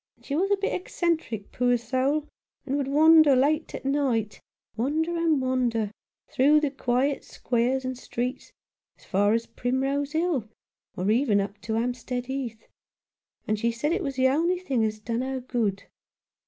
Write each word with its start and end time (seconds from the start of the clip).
97 0.17 0.25
H 0.25 0.31
Rough 0.31 0.31
Justice. 0.31 0.31
And 0.31 0.31
she 0.31 0.41
was 0.41 0.51
a 0.51 0.61
bit 0.61 0.81
eccentric, 0.81 1.51
poor 1.51 1.77
soul, 1.77 2.27
and 2.65 2.75
would 2.77 2.87
wander 2.87 3.35
late 3.35 3.71
of 3.75 3.85
a 3.85 3.87
night— 3.87 4.41
wander 4.75 5.15
and 5.15 5.39
wander, 5.39 5.91
through 6.27 6.59
the 6.59 6.71
quiet 6.71 7.23
squares 7.23 7.85
and 7.85 7.95
streets, 7.95 8.51
as 8.97 9.05
far 9.05 9.33
as 9.33 9.45
Primrose 9.45 10.13
Hill, 10.13 10.49
or 10.97 11.11
even 11.11 11.39
up 11.39 11.61
to 11.61 11.75
Hampstead 11.75 12.25
Heath, 12.25 12.67
and 13.47 13.59
she 13.59 13.71
said 13.71 13.91
it 13.91 14.01
was 14.01 14.15
the 14.15 14.27
only 14.29 14.57
thing 14.57 14.83
as 14.83 14.97
done 14.97 15.21
her 15.21 15.39
good. 15.39 15.83